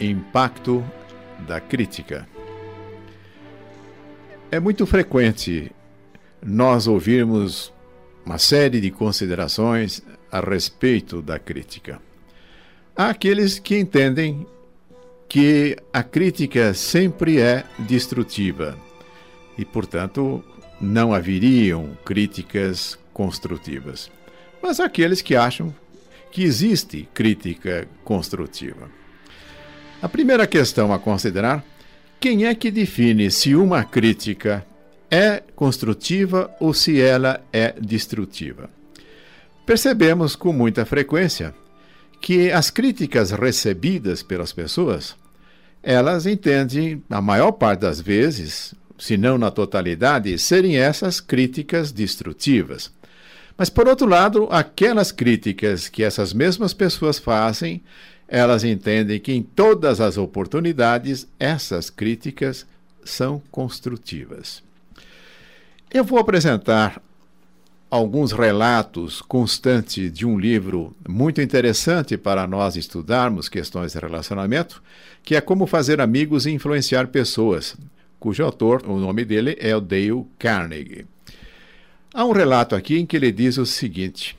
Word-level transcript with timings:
Impacto 0.00 0.84
da 1.46 1.60
crítica. 1.60 2.28
É 4.50 4.58
muito 4.58 4.86
frequente 4.86 5.72
nós 6.42 6.86
ouvirmos 6.86 7.72
uma 8.24 8.38
série 8.38 8.80
de 8.80 8.90
considerações 8.90 10.02
a 10.30 10.40
respeito 10.40 11.20
da 11.20 11.38
crítica. 11.38 12.00
Há 12.96 13.10
aqueles 13.10 13.58
que 13.58 13.78
entendem 13.78 14.46
que 15.28 15.76
a 15.92 16.02
crítica 16.02 16.72
sempre 16.74 17.40
é 17.40 17.64
destrutiva 17.78 18.78
e, 19.56 19.64
portanto, 19.64 20.42
não 20.80 21.12
haveriam 21.12 21.96
críticas 22.04 22.98
construtivas. 23.12 24.10
Mas 24.62 24.80
há 24.80 24.84
aqueles 24.84 25.20
que 25.20 25.36
acham 25.36 25.74
que 26.30 26.42
existe 26.42 27.08
crítica 27.12 27.88
construtiva. 28.04 28.88
A 30.00 30.08
primeira 30.08 30.46
questão 30.46 30.92
a 30.92 30.98
considerar: 30.98 31.64
quem 32.20 32.46
é 32.46 32.54
que 32.54 32.70
define 32.70 33.30
se 33.32 33.56
uma 33.56 33.82
crítica 33.82 34.64
é 35.10 35.42
construtiva 35.56 36.50
ou 36.60 36.72
se 36.72 37.00
ela 37.00 37.40
é 37.52 37.74
destrutiva? 37.80 38.70
Percebemos 39.66 40.36
com 40.36 40.52
muita 40.52 40.86
frequência 40.86 41.52
que 42.20 42.50
as 42.52 42.70
críticas 42.70 43.32
recebidas 43.32 44.22
pelas 44.22 44.52
pessoas, 44.52 45.16
elas 45.82 46.26
entendem, 46.26 47.02
a 47.10 47.20
maior 47.20 47.52
parte 47.52 47.80
das 47.80 48.00
vezes, 48.00 48.74
se 48.98 49.16
não 49.16 49.36
na 49.36 49.50
totalidade, 49.50 50.36
serem 50.38 50.76
essas 50.76 51.20
críticas 51.20 51.90
destrutivas. 51.90 52.92
Mas, 53.56 53.68
por 53.68 53.88
outro 53.88 54.06
lado, 54.06 54.46
aquelas 54.50 55.10
críticas 55.10 55.88
que 55.88 56.04
essas 56.04 56.32
mesmas 56.32 56.72
pessoas 56.72 57.18
fazem, 57.18 57.82
elas 58.28 58.62
entendem 58.62 59.18
que 59.18 59.32
em 59.32 59.42
todas 59.42 60.00
as 60.00 60.18
oportunidades 60.18 61.26
essas 61.40 61.88
críticas 61.88 62.66
são 63.02 63.42
construtivas. 63.50 64.62
Eu 65.90 66.04
vou 66.04 66.18
apresentar 66.18 67.02
alguns 67.90 68.32
relatos 68.32 69.22
constantes 69.22 70.12
de 70.12 70.26
um 70.26 70.38
livro 70.38 70.94
muito 71.08 71.40
interessante 71.40 72.18
para 72.18 72.46
nós 72.46 72.76
estudarmos 72.76 73.48
questões 73.48 73.92
de 73.92 73.98
relacionamento, 73.98 74.82
que 75.24 75.34
é 75.34 75.40
Como 75.40 75.66
Fazer 75.66 75.98
Amigos 76.00 76.44
e 76.44 76.50
Influenciar 76.50 77.08
Pessoas, 77.08 77.76
cujo 78.20 78.44
autor, 78.44 78.82
o 78.86 78.98
nome 78.98 79.24
dele 79.24 79.56
é 79.58 79.74
o 79.74 79.80
Dale 79.80 80.26
Carnegie. 80.38 81.06
Há 82.12 82.24
um 82.24 82.32
relato 82.32 82.74
aqui 82.74 82.98
em 82.98 83.06
que 83.06 83.16
ele 83.16 83.32
diz 83.32 83.56
o 83.58 83.64
seguinte: 83.64 84.37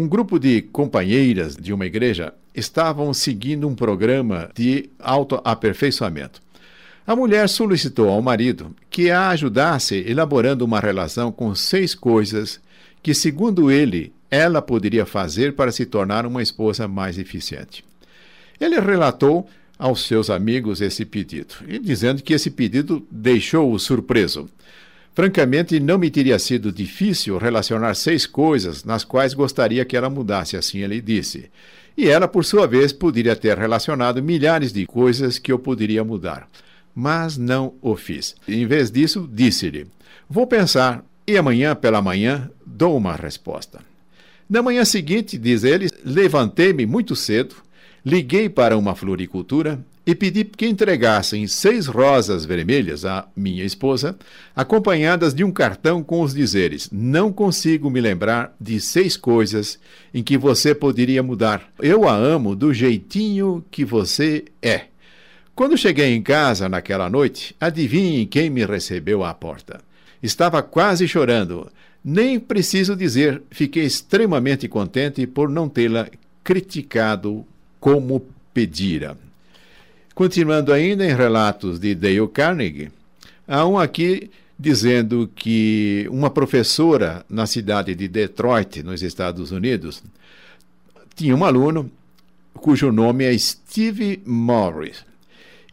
um 0.00 0.08
grupo 0.08 0.38
de 0.38 0.62
companheiras 0.62 1.54
de 1.54 1.74
uma 1.74 1.84
igreja 1.84 2.32
estavam 2.54 3.12
seguindo 3.12 3.68
um 3.68 3.74
programa 3.74 4.50
de 4.54 4.88
autoaperfeiçoamento. 4.98 6.40
A 7.06 7.14
mulher 7.14 7.48
solicitou 7.50 8.08
ao 8.08 8.22
marido 8.22 8.74
que 8.88 9.10
a 9.10 9.28
ajudasse 9.28 10.02
elaborando 10.08 10.64
uma 10.64 10.80
relação 10.80 11.30
com 11.30 11.54
seis 11.54 11.94
coisas 11.94 12.58
que, 13.02 13.12
segundo 13.12 13.70
ele, 13.70 14.10
ela 14.30 14.62
poderia 14.62 15.04
fazer 15.04 15.54
para 15.54 15.70
se 15.70 15.84
tornar 15.84 16.24
uma 16.24 16.42
esposa 16.42 16.88
mais 16.88 17.18
eficiente. 17.18 17.84
Ele 18.58 18.80
relatou 18.80 19.46
aos 19.78 20.06
seus 20.06 20.30
amigos 20.30 20.80
esse 20.80 21.04
pedido, 21.04 21.56
e 21.68 21.78
dizendo 21.78 22.22
que 22.22 22.32
esse 22.32 22.50
pedido 22.50 23.06
deixou-o 23.10 23.78
surpreso. 23.78 24.48
Francamente, 25.14 25.80
não 25.80 25.98
me 25.98 26.10
teria 26.10 26.38
sido 26.38 26.70
difícil 26.70 27.36
relacionar 27.36 27.94
seis 27.94 28.26
coisas 28.26 28.84
nas 28.84 29.04
quais 29.04 29.34
gostaria 29.34 29.84
que 29.84 29.96
ela 29.96 30.08
mudasse, 30.08 30.56
assim 30.56 30.78
ele 30.78 31.00
disse. 31.00 31.50
E 31.96 32.08
ela, 32.08 32.28
por 32.28 32.44
sua 32.44 32.66
vez, 32.66 32.92
poderia 32.92 33.34
ter 33.34 33.58
relacionado 33.58 34.22
milhares 34.22 34.72
de 34.72 34.86
coisas 34.86 35.38
que 35.38 35.50
eu 35.50 35.58
poderia 35.58 36.04
mudar. 36.04 36.48
Mas 36.94 37.36
não 37.36 37.74
o 37.82 37.96
fiz. 37.96 38.34
Em 38.46 38.66
vez 38.66 38.90
disso, 38.90 39.28
disse-lhe: 39.30 39.86
Vou 40.28 40.46
pensar 40.46 41.04
e 41.26 41.36
amanhã 41.36 41.74
pela 41.74 42.00
manhã 42.00 42.50
dou 42.64 42.96
uma 42.96 43.14
resposta. 43.14 43.80
Na 44.48 44.62
manhã 44.62 44.84
seguinte, 44.84 45.38
diz 45.38 45.62
ele, 45.62 45.88
levantei-me 46.04 46.84
muito 46.86 47.14
cedo, 47.14 47.54
liguei 48.04 48.48
para 48.48 48.76
uma 48.76 48.94
floricultura 48.94 49.78
e 50.06 50.14
pedi 50.14 50.44
que 50.44 50.66
entregassem 50.66 51.46
seis 51.46 51.86
rosas 51.86 52.44
vermelhas 52.44 53.04
à 53.04 53.28
minha 53.36 53.64
esposa, 53.64 54.18
acompanhadas 54.56 55.34
de 55.34 55.44
um 55.44 55.52
cartão 55.52 56.02
com 56.02 56.22
os 56.22 56.34
dizeres: 56.34 56.88
Não 56.90 57.32
consigo 57.32 57.90
me 57.90 58.00
lembrar 58.00 58.54
de 58.60 58.80
seis 58.80 59.16
coisas 59.16 59.78
em 60.12 60.22
que 60.22 60.38
você 60.38 60.74
poderia 60.74 61.22
mudar. 61.22 61.70
Eu 61.78 62.08
a 62.08 62.14
amo 62.14 62.56
do 62.56 62.72
jeitinho 62.72 63.64
que 63.70 63.84
você 63.84 64.46
é. 64.62 64.86
Quando 65.54 65.76
cheguei 65.76 66.14
em 66.14 66.22
casa 66.22 66.68
naquela 66.68 67.10
noite, 67.10 67.54
adivinhem 67.60 68.26
quem 68.26 68.48
me 68.48 68.64
recebeu 68.64 69.22
à 69.22 69.34
porta. 69.34 69.80
Estava 70.22 70.62
quase 70.62 71.06
chorando. 71.06 71.70
Nem 72.02 72.40
preciso 72.40 72.96
dizer, 72.96 73.42
fiquei 73.50 73.84
extremamente 73.84 74.66
contente 74.66 75.26
por 75.26 75.50
não 75.50 75.68
tê-la 75.68 76.08
criticado 76.42 77.46
como 77.80 78.24
pedira. 78.52 79.16
Continuando 80.14 80.72
ainda 80.72 81.04
em 81.04 81.14
relatos 81.14 81.80
de 81.80 81.94
Dale 81.94 82.28
Carnegie, 82.28 82.92
há 83.48 83.66
um 83.66 83.78
aqui 83.78 84.30
dizendo 84.58 85.30
que 85.34 86.06
uma 86.10 86.28
professora 86.28 87.24
na 87.28 87.46
cidade 87.46 87.94
de 87.94 88.06
Detroit, 88.06 88.82
nos 88.82 89.02
Estados 89.02 89.50
Unidos, 89.50 90.02
tinha 91.14 91.34
um 91.34 91.42
aluno 91.42 91.90
cujo 92.52 92.92
nome 92.92 93.24
é 93.24 93.36
Steve 93.38 94.22
Morris. 94.26 95.02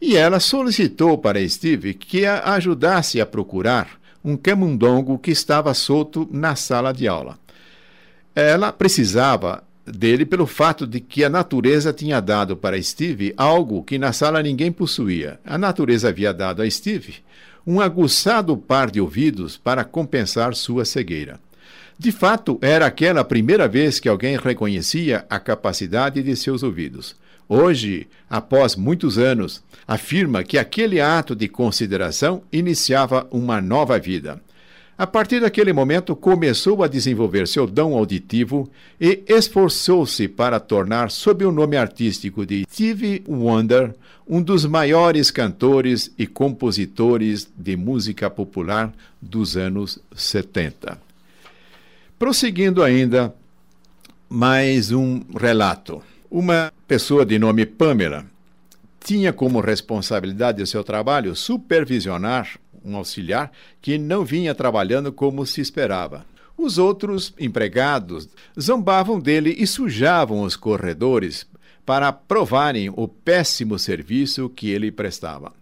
E 0.00 0.16
ela 0.16 0.40
solicitou 0.40 1.18
para 1.18 1.46
Steve 1.46 1.92
que 1.92 2.24
a 2.24 2.54
ajudasse 2.54 3.20
a 3.20 3.26
procurar 3.26 4.00
um 4.24 4.36
camundongo 4.36 5.18
que 5.18 5.30
estava 5.30 5.74
solto 5.74 6.26
na 6.30 6.56
sala 6.56 6.92
de 6.92 7.06
aula. 7.06 7.38
Ela 8.34 8.72
precisava 8.72 9.62
dele 9.92 10.24
pelo 10.24 10.46
fato 10.46 10.86
de 10.86 11.00
que 11.00 11.24
a 11.24 11.28
natureza 11.28 11.92
tinha 11.92 12.20
dado 12.20 12.56
para 12.56 12.80
Steve 12.82 13.34
algo 13.36 13.82
que 13.82 13.98
na 13.98 14.12
sala 14.12 14.42
ninguém 14.42 14.70
possuía. 14.70 15.40
A 15.44 15.56
natureza 15.58 16.08
havia 16.08 16.32
dado 16.32 16.62
a 16.62 16.70
Steve 16.70 17.16
um 17.66 17.82
aguçado 17.82 18.56
par 18.56 18.90
de 18.90 18.98
ouvidos 18.98 19.58
para 19.58 19.84
compensar 19.84 20.54
sua 20.54 20.86
cegueira. 20.86 21.38
De 21.98 22.10
fato, 22.10 22.58
era 22.62 22.86
aquela 22.86 23.20
a 23.20 23.24
primeira 23.24 23.68
vez 23.68 24.00
que 24.00 24.08
alguém 24.08 24.38
reconhecia 24.38 25.26
a 25.28 25.38
capacidade 25.38 26.22
de 26.22 26.34
seus 26.34 26.62
ouvidos. 26.62 27.14
Hoje, 27.46 28.06
após 28.30 28.74
muitos 28.74 29.18
anos, 29.18 29.62
afirma 29.86 30.42
que 30.42 30.56
aquele 30.56 30.98
ato 30.98 31.36
de 31.36 31.46
consideração 31.46 32.42
iniciava 32.50 33.26
uma 33.30 33.60
nova 33.60 33.98
vida. 33.98 34.40
A 34.98 35.06
partir 35.06 35.38
daquele 35.40 35.72
momento, 35.72 36.16
começou 36.16 36.82
a 36.82 36.88
desenvolver 36.88 37.46
seu 37.46 37.68
dom 37.68 37.96
auditivo 37.96 38.68
e 39.00 39.22
esforçou-se 39.28 40.26
para 40.26 40.58
tornar, 40.58 41.12
sob 41.12 41.44
o 41.44 41.52
nome 41.52 41.76
artístico 41.76 42.44
de 42.44 42.66
Stevie 42.68 43.22
Wonder, 43.28 43.94
um 44.26 44.42
dos 44.42 44.66
maiores 44.66 45.30
cantores 45.30 46.12
e 46.18 46.26
compositores 46.26 47.48
de 47.56 47.76
música 47.76 48.28
popular 48.28 48.92
dos 49.22 49.56
anos 49.56 50.00
70. 50.16 51.00
Prosseguindo 52.18 52.82
ainda, 52.82 53.32
mais 54.28 54.90
um 54.90 55.20
relato. 55.38 56.02
Uma 56.28 56.72
pessoa 56.88 57.24
de 57.24 57.38
nome 57.38 57.64
Pamela 57.64 58.26
tinha 58.98 59.32
como 59.32 59.60
responsabilidade 59.60 60.58
do 60.58 60.66
seu 60.66 60.82
trabalho 60.82 61.36
supervisionar 61.36 62.58
um 62.88 62.96
auxiliar 62.96 63.52
que 63.80 63.98
não 63.98 64.24
vinha 64.24 64.54
trabalhando 64.54 65.12
como 65.12 65.44
se 65.44 65.60
esperava. 65.60 66.24
Os 66.56 66.78
outros 66.78 67.32
empregados 67.38 68.28
zombavam 68.58 69.20
dele 69.20 69.54
e 69.58 69.66
sujavam 69.66 70.42
os 70.42 70.56
corredores 70.56 71.46
para 71.86 72.12
provarem 72.12 72.90
o 72.90 73.06
péssimo 73.06 73.78
serviço 73.78 74.48
que 74.48 74.70
ele 74.70 74.90
prestava. 74.90 75.52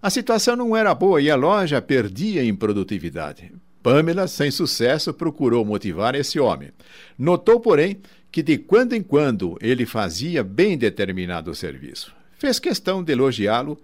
A 0.00 0.10
situação 0.10 0.54
não 0.54 0.76
era 0.76 0.94
boa 0.94 1.20
e 1.20 1.28
a 1.28 1.34
loja 1.34 1.82
perdia 1.82 2.44
em 2.44 2.54
produtividade. 2.54 3.50
Pamela, 3.82 4.28
sem 4.28 4.50
sucesso, 4.50 5.12
procurou 5.12 5.64
motivar 5.64 6.14
esse 6.14 6.38
homem. 6.38 6.70
Notou, 7.18 7.58
porém, 7.58 8.00
que 8.30 8.42
de 8.42 8.58
quando 8.58 8.92
em 8.92 9.02
quando 9.02 9.58
ele 9.60 9.86
fazia 9.86 10.44
bem 10.44 10.78
determinado 10.78 11.54
serviço. 11.54 12.14
Fez 12.38 12.58
questão 12.58 13.02
de 13.02 13.12
elogiá-lo 13.12 13.78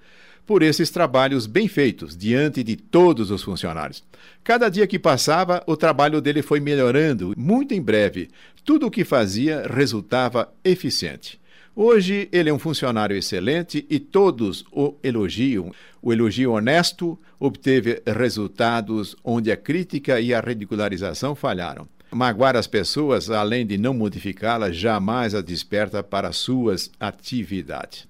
por 0.47 0.63
esses 0.63 0.91
trabalhos 0.91 1.47
bem 1.47 1.69
feitos 1.69 2.17
diante 2.17 2.63
de 2.63 2.77
todos 2.77 3.31
os 3.31 3.43
funcionários. 3.43 4.03
Cada 4.43 4.69
dia 4.69 4.87
que 4.87 4.99
passava, 4.99 5.63
o 5.67 5.77
trabalho 5.77 6.21
dele 6.21 6.43
foi 6.43 6.61
melhorando. 6.61 7.35
Muito 7.37 7.73
em 7.73 7.81
breve, 7.81 8.29
tudo 8.65 8.87
o 8.87 8.91
que 8.91 9.05
fazia 9.05 9.67
resultava 9.69 10.53
eficiente. 10.65 11.41
Hoje 11.77 12.29
ele 12.31 12.49
é 12.49 12.55
um 12.55 12.59
funcionário 12.59 13.17
excelente 13.17 13.85
e 13.91 13.99
todos 13.99 14.65
o 14.71 14.95
elogiam. 15.03 15.73
O 16.01 16.13
elogio 16.13 16.53
honesto 16.53 17.19
obteve 17.41 18.01
resultados 18.07 19.17
onde 19.25 19.51
a 19.51 19.57
crítica 19.57 20.21
e 20.21 20.33
a 20.33 20.41
ridicularização 20.41 21.35
falharam. 21.35 21.89
Magoar 22.13 22.55
as 22.55 22.69
pessoas, 22.69 23.29
além 23.29 23.67
de 23.67 23.77
não 23.77 23.93
modificá-las, 23.93 24.77
jamais 24.77 25.35
as 25.35 25.43
desperta 25.43 26.01
para 26.01 26.31
suas 26.31 26.93
atividades. 27.01 28.07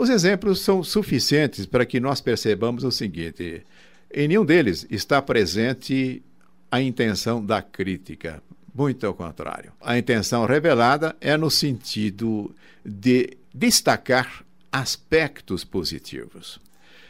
Os 0.00 0.08
exemplos 0.08 0.60
são 0.60 0.82
suficientes 0.82 1.66
para 1.66 1.84
que 1.84 2.00
nós 2.00 2.22
percebamos 2.22 2.84
o 2.84 2.90
seguinte: 2.90 3.62
em 4.10 4.28
nenhum 4.28 4.46
deles 4.46 4.86
está 4.88 5.20
presente 5.20 6.22
a 6.70 6.80
intenção 6.80 7.44
da 7.44 7.60
crítica. 7.60 8.42
Muito 8.74 9.06
ao 9.06 9.12
contrário. 9.12 9.74
A 9.78 9.98
intenção 9.98 10.46
revelada 10.46 11.14
é 11.20 11.36
no 11.36 11.50
sentido 11.50 12.50
de 12.82 13.36
destacar 13.52 14.42
aspectos 14.72 15.64
positivos. 15.64 16.58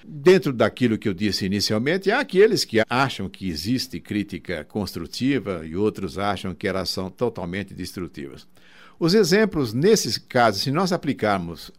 Dentro 0.02 0.52
daquilo 0.52 0.98
que 0.98 1.08
eu 1.08 1.14
disse 1.14 1.46
inicialmente, 1.46 2.10
há 2.10 2.18
aqueles 2.18 2.64
que 2.64 2.82
acham 2.90 3.28
que 3.28 3.48
existe 3.48 4.00
crítica 4.00 4.64
construtiva 4.64 5.64
e 5.64 5.76
outros 5.76 6.18
acham 6.18 6.52
que 6.56 6.66
elas 6.66 6.88
são 6.88 7.08
totalmente 7.08 7.72
destrutivas. 7.72 8.48
Os 8.98 9.14
exemplos, 9.14 9.72
nesses 9.72 10.18
casos, 10.18 10.62
se 10.62 10.72
nós 10.72 10.90
aplicarmos 10.90 11.70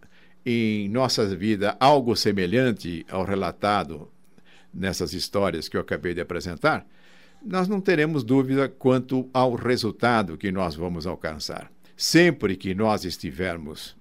em 0.45 0.89
nossa 0.89 1.25
vida 1.35 1.75
algo 1.79 2.15
semelhante 2.15 3.05
ao 3.09 3.23
relatado 3.23 4.09
nessas 4.73 5.13
histórias 5.13 5.67
que 5.67 5.77
eu 5.77 5.81
acabei 5.81 6.13
de 6.13 6.21
apresentar, 6.21 6.85
nós 7.43 7.67
não 7.67 7.81
teremos 7.81 8.23
dúvida 8.23 8.69
quanto 8.69 9.29
ao 9.33 9.55
resultado 9.55 10.37
que 10.37 10.51
nós 10.51 10.75
vamos 10.75 11.07
alcançar. 11.07 11.71
Sempre 11.97 12.55
que 12.55 12.73
nós 12.73 13.03
estivermos 13.03 13.95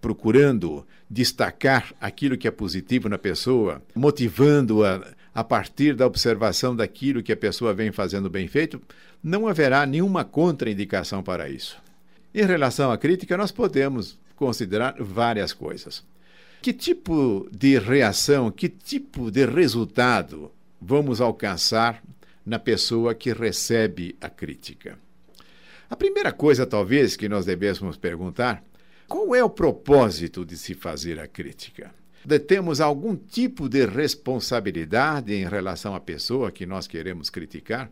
procurando 0.00 0.86
destacar 1.08 1.94
aquilo 2.00 2.36
que 2.36 2.48
é 2.48 2.50
positivo 2.50 3.08
na 3.08 3.18
pessoa, 3.18 3.82
motivando-a 3.94 5.06
a 5.34 5.42
partir 5.42 5.94
da 5.94 6.06
observação 6.06 6.76
daquilo 6.76 7.22
que 7.22 7.32
a 7.32 7.36
pessoa 7.36 7.72
vem 7.72 7.90
fazendo 7.90 8.28
bem 8.28 8.46
feito, 8.46 8.82
não 9.22 9.46
haverá 9.46 9.86
nenhuma 9.86 10.24
contraindicação 10.24 11.22
para 11.22 11.48
isso. 11.48 11.81
Em 12.34 12.46
relação 12.46 12.90
à 12.90 12.96
crítica, 12.96 13.36
nós 13.36 13.52
podemos 13.52 14.18
considerar 14.36 14.96
várias 14.98 15.52
coisas. 15.52 16.02
Que 16.62 16.72
tipo 16.72 17.48
de 17.52 17.78
reação, 17.78 18.50
que 18.50 18.68
tipo 18.68 19.30
de 19.30 19.44
resultado 19.44 20.50
vamos 20.80 21.20
alcançar 21.20 22.02
na 22.44 22.58
pessoa 22.58 23.14
que 23.14 23.32
recebe 23.32 24.16
a 24.20 24.30
crítica? 24.30 24.98
A 25.90 25.96
primeira 25.96 26.32
coisa, 26.32 26.64
talvez, 26.64 27.16
que 27.16 27.28
nós 27.28 27.44
devêssemos 27.44 27.96
perguntar 27.96 28.64
qual 29.06 29.34
é 29.34 29.44
o 29.44 29.50
propósito 29.50 30.42
de 30.42 30.56
se 30.56 30.72
fazer 30.72 31.20
a 31.20 31.28
crítica? 31.28 31.92
Temos 32.46 32.80
algum 32.80 33.14
tipo 33.14 33.68
de 33.68 33.84
responsabilidade 33.84 35.34
em 35.34 35.44
relação 35.46 35.94
à 35.94 36.00
pessoa 36.00 36.50
que 36.50 36.64
nós 36.64 36.86
queremos 36.86 37.28
criticar? 37.28 37.90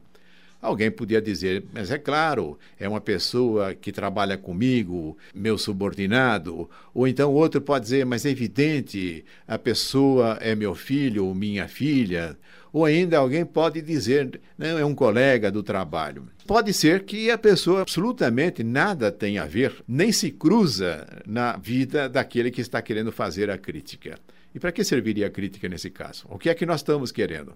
Alguém 0.61 0.91
podia 0.91 1.23
dizer, 1.23 1.65
mas 1.73 1.91
é 1.91 1.97
claro, 1.97 2.59
é 2.79 2.87
uma 2.87 3.01
pessoa 3.01 3.75
que 3.75 3.91
trabalha 3.91 4.37
comigo, 4.37 5.17
meu 5.35 5.57
subordinado. 5.57 6.69
Ou 6.93 7.09
então 7.09 7.33
outro 7.33 7.62
pode 7.62 7.85
dizer, 7.85 8.05
mas 8.05 8.27
é 8.27 8.31
evidente, 8.31 9.25
a 9.49 9.59
pessoa 9.59 10.37
é 10.41 10.55
meu 10.55 10.75
filho 10.75 11.25
ou 11.27 11.35
minha 11.35 11.67
filha. 11.67 12.37
Ou 12.73 12.85
ainda 12.85 13.19
alguém 13.19 13.45
pode 13.45 13.81
dizer, 13.81 14.39
não, 14.57 14.79
é 14.79 14.85
um 14.85 14.95
colega 14.95 15.51
do 15.51 15.62
trabalho. 15.62 16.29
Pode 16.47 16.73
ser 16.73 17.05
que 17.05 17.31
a 17.31 17.39
pessoa 17.39 17.81
absolutamente 17.81 18.62
nada 18.62 19.11
tenha 19.11 19.43
a 19.43 19.47
ver, 19.47 19.83
nem 19.89 20.12
se 20.12 20.31
cruza 20.31 21.07
na 21.27 21.57
vida 21.57 22.09
daquele 22.09 22.51
que 22.51 22.61
está 22.61 22.83
querendo 22.83 23.11
fazer 23.11 23.51
a 23.51 23.57
crítica. 23.59 24.19
E 24.55 24.59
para 24.59 24.73
que 24.73 24.85
serviria 24.85 25.29
a 25.29 25.31
crítica 25.31 25.69
nesse 25.69 25.91
caso? 25.91 26.27
O 26.29 26.39
que 26.39 26.51
é 26.51 26.55
que 26.55 26.67
nós 26.67 26.81
estamos 26.81 27.12
querendo? 27.12 27.55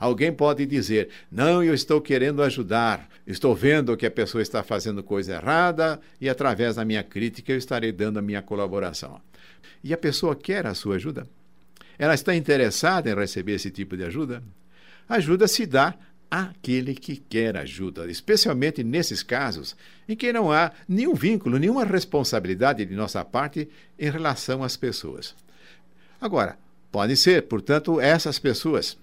Alguém 0.00 0.32
pode 0.32 0.64
dizer: 0.64 1.10
não, 1.30 1.62
eu 1.62 1.74
estou 1.74 2.00
querendo 2.00 2.42
ajudar, 2.42 3.06
estou 3.26 3.54
vendo 3.54 3.94
que 3.98 4.06
a 4.06 4.10
pessoa 4.10 4.40
está 4.40 4.62
fazendo 4.62 5.02
coisa 5.02 5.34
errada 5.34 6.00
e, 6.18 6.26
através 6.26 6.76
da 6.76 6.84
minha 6.86 7.02
crítica, 7.02 7.52
eu 7.52 7.58
estarei 7.58 7.92
dando 7.92 8.18
a 8.18 8.22
minha 8.22 8.40
colaboração. 8.40 9.20
E 9.84 9.92
a 9.92 9.98
pessoa 9.98 10.34
quer 10.34 10.66
a 10.66 10.74
sua 10.74 10.96
ajuda? 10.96 11.28
Ela 11.98 12.14
está 12.14 12.34
interessada 12.34 13.10
em 13.10 13.14
receber 13.14 13.52
esse 13.52 13.70
tipo 13.70 13.94
de 13.94 14.04
ajuda? 14.04 14.42
Ajuda 15.06 15.46
se 15.46 15.66
dá 15.66 15.94
àquele 16.30 16.94
que 16.94 17.16
quer 17.16 17.56
ajuda, 17.58 18.10
especialmente 18.10 18.82
nesses 18.82 19.22
casos 19.22 19.76
em 20.08 20.16
que 20.16 20.32
não 20.32 20.50
há 20.50 20.72
nenhum 20.88 21.12
vínculo, 21.12 21.58
nenhuma 21.58 21.84
responsabilidade 21.84 22.86
de 22.86 22.94
nossa 22.94 23.22
parte 23.22 23.68
em 23.98 24.10
relação 24.10 24.62
às 24.64 24.78
pessoas. 24.78 25.34
Agora, 26.18 26.56
pode 26.90 27.16
ser, 27.16 27.42
portanto, 27.42 28.00
essas 28.00 28.38
pessoas 28.38 28.96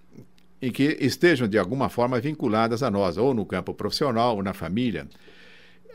em 0.62 0.72
que 0.72 0.98
estejam 1.00 1.48
de 1.48 1.58
alguma 1.58 1.90
forma 1.90 2.20
vinculadas 2.20 2.82
a 2.82 2.90
nós, 2.90 3.18
ou 3.18 3.34
no 3.34 3.46
campo 3.46 3.74
profissional, 3.74 4.36
ou 4.36 4.44
na 4.44 4.54
família. 4.54 5.08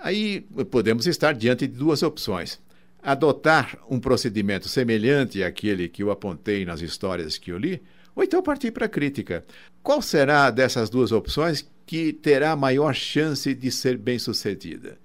Aí 0.00 0.40
podemos 0.70 1.06
estar 1.06 1.32
diante 1.32 1.66
de 1.66 1.76
duas 1.76 2.02
opções. 2.02 2.60
Adotar 3.02 3.78
um 3.90 3.98
procedimento 3.98 4.68
semelhante 4.68 5.42
àquele 5.42 5.88
que 5.88 6.02
eu 6.02 6.10
apontei 6.10 6.64
nas 6.64 6.80
histórias 6.80 7.36
que 7.36 7.50
eu 7.50 7.58
li, 7.58 7.82
ou 8.14 8.22
então 8.22 8.42
partir 8.42 8.70
para 8.70 8.86
a 8.86 8.88
crítica. 8.88 9.44
Qual 9.82 10.00
será 10.00 10.50
dessas 10.50 10.88
duas 10.88 11.10
opções 11.10 11.68
que 11.84 12.12
terá 12.12 12.54
maior 12.54 12.94
chance 12.94 13.52
de 13.54 13.70
ser 13.70 13.96
bem-sucedida? 13.96 14.98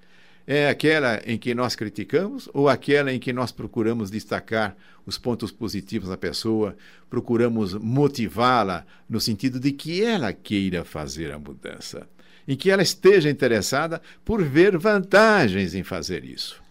É 0.49 0.69
aquela 0.69 1.21
em 1.25 1.37
que 1.37 1.53
nós 1.53 1.75
criticamos 1.75 2.49
ou 2.53 2.69
aquela 2.69 3.11
em 3.11 3.19
que 3.19 3.33
nós 3.33 3.51
procuramos 3.51 4.09
destacar 4.09 4.77
os 5.05 5.17
pontos 5.17 5.51
positivos 5.51 6.07
da 6.07 6.15
pessoa, 6.15 6.77
procuramos 7.09 7.73
motivá-la 7.73 8.85
no 9.09 9.19
sentido 9.19 9.59
de 9.59 9.73
que 9.73 10.01
ela 10.01 10.31
queira 10.31 10.85
fazer 10.85 11.33
a 11.33 11.37
mudança, 11.37 12.07
em 12.47 12.55
que 12.55 12.71
ela 12.71 12.81
esteja 12.81 13.29
interessada 13.29 14.01
por 14.23 14.41
ver 14.41 14.77
vantagens 14.77 15.75
em 15.75 15.83
fazer 15.83 16.23
isso. 16.23 16.61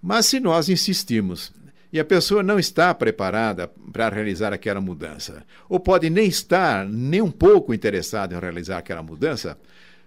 Mas 0.00 0.26
se 0.26 0.38
nós 0.38 0.68
insistimos 0.68 1.52
e 1.92 1.98
a 1.98 2.04
pessoa 2.04 2.40
não 2.40 2.56
está 2.56 2.94
preparada 2.94 3.66
para 3.92 4.08
realizar 4.10 4.52
aquela 4.52 4.80
mudança, 4.80 5.44
ou 5.68 5.80
pode 5.80 6.08
nem 6.08 6.28
estar 6.28 6.86
nem 6.86 7.20
um 7.20 7.32
pouco 7.32 7.74
interessada 7.74 8.36
em 8.36 8.38
realizar 8.38 8.78
aquela 8.78 9.02
mudança, 9.02 9.58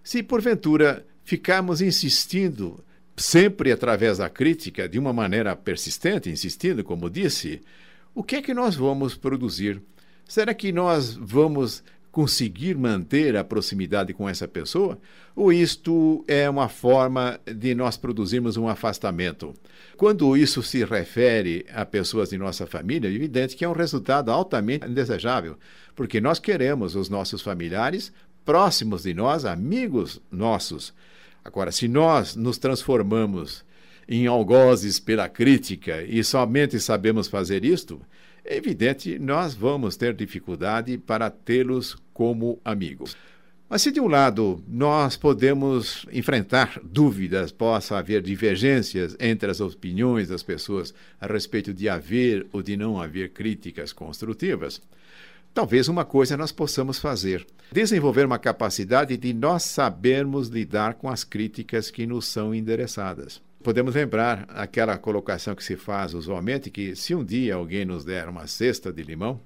se 0.01 0.23
porventura 0.23 1.05
ficarmos 1.29 1.79
insistindo, 1.79 2.83
sempre 3.15 3.71
através 3.71 4.17
da 4.17 4.27
crítica, 4.27 4.89
de 4.89 4.97
uma 4.97 5.13
maneira 5.13 5.55
persistente, 5.55 6.27
insistindo, 6.27 6.83
como 6.83 7.07
disse, 7.07 7.61
o 8.15 8.23
que 8.23 8.37
é 8.37 8.41
que 8.41 8.51
nós 8.51 8.75
vamos 8.75 9.13
produzir? 9.13 9.79
Será 10.27 10.55
que 10.55 10.71
nós 10.71 11.13
vamos 11.13 11.83
conseguir 12.11 12.75
manter 12.75 13.37
a 13.37 13.43
proximidade 13.43 14.11
com 14.11 14.27
essa 14.27 14.47
pessoa? 14.47 14.97
Ou 15.35 15.53
isto 15.53 16.25
é 16.27 16.49
uma 16.49 16.67
forma 16.67 17.39
de 17.45 17.75
nós 17.75 17.95
produzirmos 17.95 18.57
um 18.57 18.67
afastamento? 18.67 19.53
Quando 19.97 20.35
isso 20.35 20.63
se 20.63 20.83
refere 20.83 21.63
a 21.71 21.85
pessoas 21.85 22.29
de 22.29 22.39
nossa 22.39 22.65
família, 22.65 23.07
é 23.07 23.13
evidente 23.13 23.55
que 23.55 23.63
é 23.63 23.69
um 23.69 23.73
resultado 23.73 24.31
altamente 24.31 24.87
indesejável, 24.87 25.59
porque 25.95 26.19
nós 26.19 26.39
queremos 26.39 26.95
os 26.95 27.07
nossos 27.07 27.43
familiares 27.43 28.11
próximos 28.43 29.03
de 29.03 29.13
nós, 29.13 29.45
amigos 29.45 30.19
nossos. 30.31 30.91
Agora, 31.43 31.71
se 31.71 31.87
nós 31.87 32.35
nos 32.35 32.57
transformamos 32.57 33.63
em 34.07 34.27
algozes 34.27 34.99
pela 34.99 35.29
crítica 35.29 36.03
e 36.03 36.23
somente 36.23 36.79
sabemos 36.79 37.27
fazer 37.27 37.63
isto, 37.63 38.01
é 38.43 38.57
evidente 38.57 39.19
nós 39.19 39.53
vamos 39.53 39.95
ter 39.95 40.13
dificuldade 40.13 40.97
para 40.97 41.29
tê-los 41.29 41.95
como 42.13 42.59
amigos. 42.65 43.15
Mas 43.69 43.83
se 43.83 43.91
de 43.91 44.01
um 44.01 44.07
lado 44.07 44.63
nós 44.67 45.15
podemos 45.15 46.07
enfrentar 46.11 46.79
dúvidas, 46.83 47.51
possa 47.51 47.99
haver 47.99 48.23
divergências 48.23 49.15
entre 49.19 49.51
as 49.51 49.61
opiniões 49.61 50.27
das 50.27 50.41
pessoas 50.41 50.91
a 51.21 51.27
respeito 51.27 51.71
de 51.71 51.87
haver 51.87 52.47
ou 52.51 52.63
de 52.63 52.75
não 52.75 52.99
haver 52.99 53.29
críticas 53.29 53.93
construtivas, 53.93 54.81
Talvez 55.53 55.87
uma 55.87 56.05
coisa 56.05 56.37
nós 56.37 56.51
possamos 56.51 56.99
fazer: 56.99 57.45
desenvolver 57.71 58.25
uma 58.25 58.39
capacidade 58.39 59.17
de 59.17 59.33
nós 59.33 59.63
sabermos 59.63 60.47
lidar 60.47 60.95
com 60.95 61.09
as 61.09 61.23
críticas 61.23 61.89
que 61.89 62.05
nos 62.05 62.27
são 62.27 62.53
endereçadas. 62.53 63.41
Podemos 63.61 63.95
lembrar 63.95 64.45
aquela 64.49 64.97
colocação 64.97 65.53
que 65.53 65.63
se 65.63 65.75
faz 65.75 66.13
usualmente 66.13 66.69
que 66.69 66.95
se 66.95 67.13
um 67.13 67.25
dia 67.25 67.55
alguém 67.55 67.83
nos 67.83 68.05
der 68.05 68.29
uma 68.29 68.47
cesta 68.47 68.93
de 68.93 69.03
limão, 69.03 69.41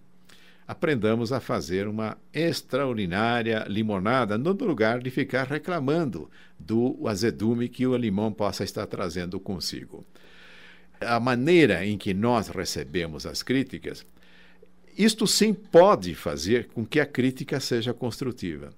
aprendamos 0.67 1.31
a 1.31 1.39
fazer 1.39 1.87
uma 1.87 2.15
extraordinária 2.31 3.65
limonada 3.67 4.37
no 4.37 4.51
lugar 4.51 4.99
de 4.99 5.09
ficar 5.09 5.47
reclamando 5.47 6.29
do 6.59 7.07
azedume 7.07 7.67
que 7.67 7.87
o 7.87 7.97
limão 7.97 8.31
possa 8.31 8.63
estar 8.63 8.85
trazendo 8.85 9.39
consigo. 9.39 10.05
A 11.01 11.19
maneira 11.19 11.83
em 11.83 11.97
que 11.97 12.13
nós 12.13 12.49
recebemos 12.49 13.25
as 13.25 13.41
críticas 13.41 14.05
isto 14.97 15.27
sim 15.27 15.53
pode 15.53 16.15
fazer 16.15 16.67
com 16.73 16.85
que 16.85 16.99
a 16.99 17.05
crítica 17.05 17.59
seja 17.59 17.93
construtiva. 17.93 18.69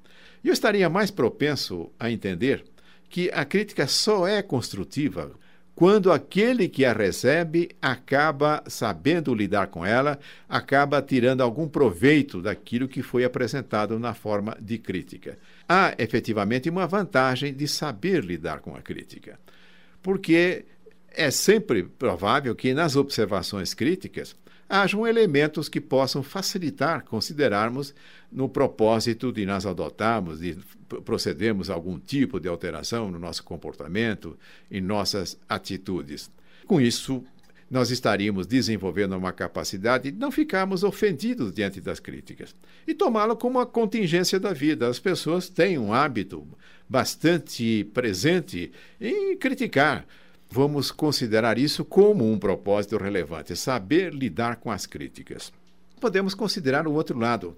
Eu 0.44 0.54
estaria 0.54 0.90
mais 0.90 1.12
propenso 1.12 1.92
a 2.00 2.12
entender 2.12 2.64
que 3.10 3.30
a 3.34 3.46
crítica 3.46 3.88
só 3.88 4.28
é 4.28 4.42
construtiva 4.42 5.32
quando 5.76 6.10
aquele 6.10 6.70
que 6.70 6.86
a 6.86 6.94
recebe 6.94 7.70
acaba 7.82 8.64
sabendo 8.66 9.36
lidar 9.36 9.68
com 9.68 9.86
ela, 9.86 10.18
acaba 10.48 11.02
tirando 11.02 11.42
algum 11.42 11.68
proveito 11.68 12.42
daquilo 12.42 12.88
que 12.88 13.04
foi 13.04 13.26
apresentado 13.26 14.00
na 14.00 14.14
forma 14.14 14.58
de 14.60 14.78
crítica. 14.78 15.38
Há 15.68 15.94
efetivamente 15.98 16.70
uma 16.70 16.88
vantagem 16.88 17.54
de 17.54 17.68
saber 17.68 18.24
lidar 18.24 18.62
com 18.62 18.74
a 18.74 18.82
crítica, 18.82 19.38
porque 20.02 20.64
é 21.12 21.30
sempre 21.30 21.84
provável 21.84 22.56
que 22.56 22.74
nas 22.74 22.96
observações 22.96 23.74
críticas 23.74 24.34
hajam 24.70 25.06
elementos 25.06 25.70
que 25.70 25.80
possam 25.80 26.24
facilitar 26.24 27.04
considerarmos 27.04 27.94
no 28.32 28.50
propósito 28.50 29.32
de 29.32 29.46
nós 29.46 29.66
adotarmos, 29.66 30.40
de 30.40 30.58
procedermos 31.04 31.70
a 31.70 31.74
algum 31.74 32.00
tipo 32.00 32.40
de 32.40 32.48
alteração 32.48 33.10
no 33.10 33.20
nosso 33.20 33.44
comportamento, 33.44 34.38
em 34.70 34.82
nossas 34.82 35.38
atitudes. 35.48 36.30
Com 36.66 36.82
isso, 36.82 37.24
nós 37.70 37.90
estaríamos 37.90 38.46
desenvolvendo 38.46 39.18
uma 39.18 39.32
capacidade 39.32 40.12
de 40.12 40.18
não 40.18 40.32
ficarmos 40.32 40.84
ofendidos 40.84 41.52
diante 41.52 41.82
das 41.82 42.00
críticas 42.00 42.56
e 42.88 42.94
tomá-lo 42.94 43.36
como 43.36 43.60
uma 43.60 43.66
contingência 43.66 44.40
da 44.40 44.54
vida. 44.54 44.88
As 44.88 45.00
pessoas 45.00 45.50
têm 45.50 45.78
um 45.78 45.94
hábito 45.94 46.48
bastante 46.88 47.84
presente 47.94 48.72
em 49.02 49.36
criticar. 49.38 50.06
Vamos 50.50 50.92
considerar 50.92 51.58
isso 51.58 51.84
como 51.84 52.32
um 52.32 52.40
propósito 52.40 52.98
relevante, 52.98 53.56
saber 53.56 54.14
lidar 54.14 54.58
com 54.58 54.72
as 54.72 54.86
críticas. 54.86 55.52
Podemos 56.00 56.34
considerar 56.34 56.88
o 56.88 56.94
outro 56.94 57.18
lado. 57.18 57.58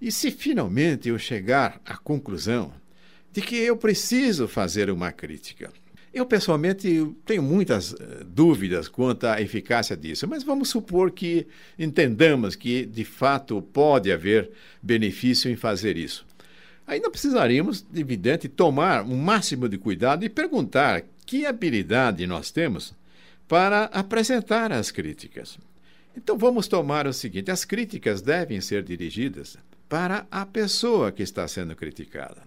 E 0.00 0.10
se 0.10 0.30
finalmente 0.30 1.08
eu 1.08 1.18
chegar 1.18 1.80
à 1.84 1.96
conclusão 1.96 2.72
de 3.32 3.40
que 3.40 3.56
eu 3.56 3.76
preciso 3.76 4.48
fazer 4.48 4.90
uma 4.90 5.12
crítica, 5.12 5.70
eu, 6.12 6.26
pessoalmente, 6.26 7.10
tenho 7.24 7.42
muitas 7.42 7.92
uh, 7.92 8.22
dúvidas 8.26 8.86
quanto 8.86 9.26
à 9.26 9.40
eficácia 9.40 9.96
disso, 9.96 10.28
mas 10.28 10.42
vamos 10.42 10.68
supor 10.68 11.10
que 11.10 11.46
entendamos 11.78 12.54
que, 12.54 12.84
de 12.84 13.02
fato, 13.02 13.62
pode 13.62 14.12
haver 14.12 14.50
benefício 14.82 15.50
em 15.50 15.56
fazer 15.56 15.96
isso. 15.96 16.26
Ainda 16.86 17.08
precisaríamos, 17.08 17.86
evidente, 17.94 18.46
tomar 18.46 19.02
o 19.02 19.12
um 19.12 19.16
máximo 19.16 19.68
de 19.70 19.78
cuidado 19.78 20.22
e 20.24 20.28
perguntar 20.28 21.02
que 21.26 21.46
habilidade 21.46 22.26
nós 22.26 22.50
temos 22.50 22.94
para 23.48 23.84
apresentar 23.84 24.72
as 24.72 24.90
críticas. 24.90 25.58
Então 26.16 26.36
vamos 26.36 26.68
tomar 26.68 27.06
o 27.06 27.12
seguinte: 27.12 27.50
as 27.50 27.64
críticas 27.64 28.22
devem 28.22 28.60
ser 28.60 28.82
dirigidas 28.82 29.56
para 29.88 30.26
a 30.30 30.46
pessoa 30.46 31.12
que 31.12 31.22
está 31.22 31.46
sendo 31.46 31.74
criticada. 31.76 32.42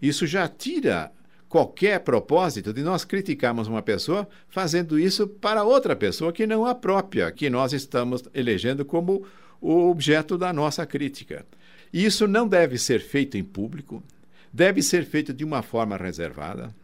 Isso 0.00 0.26
já 0.26 0.48
tira 0.48 1.12
qualquer 1.48 2.00
propósito 2.00 2.72
de 2.72 2.82
nós 2.82 3.04
criticarmos 3.04 3.68
uma 3.68 3.82
pessoa 3.82 4.26
fazendo 4.48 4.98
isso 4.98 5.28
para 5.28 5.64
outra 5.64 5.94
pessoa 5.94 6.32
que 6.32 6.46
não 6.46 6.64
a 6.64 6.74
própria, 6.74 7.30
que 7.30 7.50
nós 7.50 7.74
estamos 7.74 8.24
elegendo 8.32 8.86
como 8.86 9.26
o 9.60 9.90
objeto 9.90 10.38
da 10.38 10.50
nossa 10.50 10.86
crítica. 10.86 11.44
Isso 11.92 12.26
não 12.26 12.48
deve 12.48 12.78
ser 12.78 13.00
feito 13.00 13.36
em 13.36 13.44
público, 13.44 14.02
deve 14.50 14.82
ser 14.82 15.04
feito 15.04 15.32
de 15.32 15.44
uma 15.44 15.62
forma 15.62 15.96
reservada. 15.96 16.74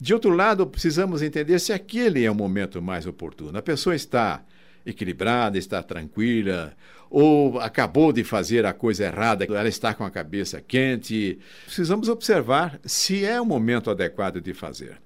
De 0.00 0.14
outro 0.14 0.30
lado, 0.30 0.66
precisamos 0.66 1.20
entender 1.20 1.58
se 1.58 1.74
aquele 1.74 2.24
é 2.24 2.30
o 2.30 2.34
momento 2.34 2.80
mais 2.80 3.06
oportuno. 3.06 3.58
A 3.58 3.62
pessoa 3.62 3.94
está 3.94 4.42
equilibrada, 4.86 5.58
está 5.58 5.82
tranquila, 5.82 6.74
ou 7.10 7.60
acabou 7.60 8.10
de 8.10 8.24
fazer 8.24 8.64
a 8.64 8.72
coisa 8.72 9.04
errada, 9.04 9.44
ela 9.44 9.68
está 9.68 9.92
com 9.92 10.02
a 10.02 10.10
cabeça 10.10 10.58
quente. 10.60 11.38
Precisamos 11.66 12.08
observar 12.08 12.80
se 12.82 13.26
é 13.26 13.38
o 13.38 13.44
momento 13.44 13.90
adequado 13.90 14.40
de 14.40 14.54
fazer. 14.54 14.96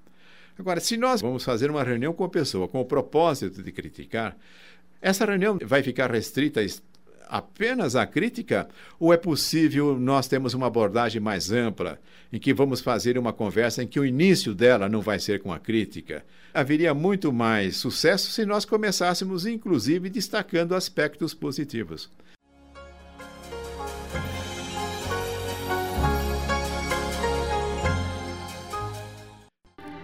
Agora, 0.57 0.79
se 0.79 0.95
nós 0.95 1.19
vamos 1.19 1.43
fazer 1.43 1.69
uma 1.69 1.83
reunião 1.83 2.13
com 2.13 2.23
a 2.23 2.29
pessoa 2.29 2.67
com 2.67 2.79
o 2.79 2.85
propósito 2.85 3.61
de 3.61 3.71
criticar, 3.73 4.37
essa 5.01 5.25
reunião 5.25 5.59
vai 5.61 5.83
ficar 5.83 6.09
restrita 6.09 6.61
apenas 7.27 7.95
a 7.95 8.05
crítica 8.05 8.67
ou 8.99 9.13
é 9.13 9.17
possível 9.17 9.97
nós 9.99 10.27
termos 10.27 10.53
uma 10.53 10.67
abordagem 10.67 11.21
mais 11.21 11.51
ampla, 11.51 11.99
em 12.31 12.39
que 12.39 12.53
vamos 12.53 12.81
fazer 12.81 13.17
uma 13.17 13.33
conversa 13.33 13.83
em 13.83 13.87
que 13.87 13.99
o 13.99 14.05
início 14.05 14.53
dela 14.53 14.89
não 14.89 15.01
vai 15.01 15.19
ser 15.19 15.41
com 15.41 15.51
a 15.51 15.59
crítica? 15.59 16.23
Haveria 16.53 16.93
muito 16.93 17.33
mais 17.33 17.77
sucesso 17.77 18.31
se 18.31 18.45
nós 18.45 18.65
começássemos, 18.65 19.45
inclusive, 19.45 20.09
destacando 20.09 20.73
aspectos 20.73 21.33
positivos. 21.33 22.09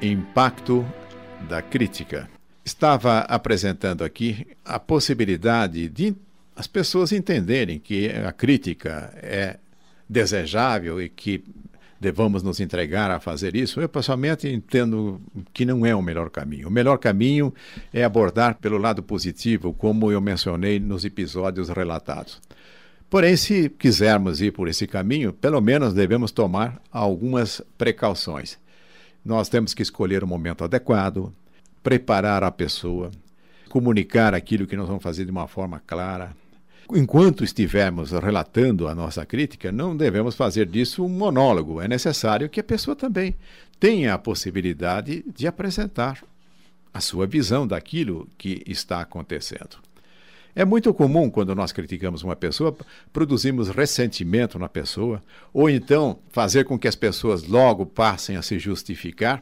Impacto 0.02 0.86
da 1.48 1.62
crítica. 1.62 2.30
Estava 2.66 3.20
apresentando 3.20 4.04
aqui 4.04 4.48
a 4.64 4.80
possibilidade 4.80 5.88
de 5.90 6.16
as 6.56 6.68
pessoas 6.68 7.12
entenderem 7.12 7.80
que 7.80 8.10
a 8.10 8.32
crítica 8.32 9.14
é 9.16 9.58
desejável 10.08 11.02
e 11.02 11.08
que 11.08 11.44
devamos 12.00 12.42
nos 12.42 12.60
entregar 12.60 13.12
a 13.12 13.20
fazer 13.20 13.56
isso, 13.56 13.80
eu 13.80 13.88
pessoalmente 13.88 14.48
entendo 14.48 15.22
que 15.54 15.66
não 15.66 15.86
é 15.86 15.96
o 15.96 16.02
melhor 16.02 16.32
caminho. 16.32 16.68
O 16.68 16.72
melhor 16.72 16.98
caminho 16.98 17.54
é 17.94 18.04
abordar 18.04 18.56
pelo 18.56 18.80
lado 18.80 19.04
positivo, 19.04 19.72
como 19.72 20.12
eu 20.12 20.20
mencionei 20.20 20.80
nos 20.80 21.06
episódios 21.06 21.70
relatados. 21.70 22.42
Porém, 23.08 23.36
se 23.36 23.70
quisermos 23.70 24.42
ir 24.42 24.52
por 24.52 24.68
esse 24.68 24.88
caminho, 24.88 25.32
pelo 25.32 25.62
menos 25.62 25.94
devemos 25.94 26.32
tomar 26.32 26.82
algumas 26.92 27.62
precauções. 27.78 28.58
Nós 29.24 29.48
temos 29.48 29.74
que 29.74 29.84
escolher 29.84 30.24
o 30.24 30.28
momento 30.28 30.64
adequado, 30.64 31.32
preparar 31.84 32.44
a 32.44 32.50
pessoa, 32.50 33.12
comunicar 33.72 34.36
aquilo 34.36 34.68
que 34.68 34.76
nós 34.76 34.88
vamos 34.88 35.02
fazer 35.02 35.24
de 35.24 35.32
uma 35.32 35.48
forma 35.48 35.82
clara, 35.88 36.36
enquanto 36.94 37.42
estivermos 37.42 38.12
relatando 38.12 38.86
a 38.88 38.94
nossa 38.94 39.26
crítica, 39.26 39.72
não 39.72 39.96
devemos 39.96 40.36
fazer 40.36 40.66
disso 40.66 41.06
um 41.06 41.10
monólogo. 41.10 41.82
É 41.82 41.88
necessário 41.88 42.50
que 42.50 42.60
a 42.60 42.64
pessoa 42.64 42.98
também 42.98 43.34
tenha 43.80 44.14
a 44.14 44.18
possibilidade 44.18 45.24
de 45.34 45.48
apresentar 45.48 46.22
a 46.94 47.00
sua 47.00 47.26
visão 47.26 47.66
daquilo 47.66 48.28
que 48.38 48.62
está 48.68 49.00
acontecendo. 49.00 49.78
É 50.54 50.66
muito 50.66 50.94
comum, 50.94 51.30
quando 51.30 51.56
nós 51.56 51.72
criticamos 51.72 52.24
uma 52.24 52.36
pessoa, 52.36 52.76
produzimos 53.14 53.70
ressentimento 53.70 54.60
na 54.60 54.68
pessoa, 54.68 55.24
ou 55.54 55.70
então 55.70 56.20
fazer 56.30 56.66
com 56.66 56.78
que 56.78 56.90
as 56.90 56.96
pessoas 56.96 57.44
logo 57.48 57.86
passem 57.86 58.36
a 58.36 58.42
se 58.42 58.60
justificar. 58.60 59.42